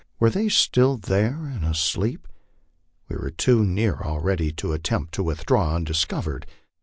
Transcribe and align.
Were 0.19 0.31
they 0.31 0.49
still 0.49 0.97
there 0.97 1.45
and 1.45 1.63
asleep? 1.63 2.27
We 3.07 3.17
were 3.17 3.29
too 3.29 3.63
near 3.63 3.99
already 4.01 4.51
to 4.53 4.73
attempt 4.73 5.13
to 5.13 5.23
withdraw 5.23 5.75
undiscovered. 5.75 6.47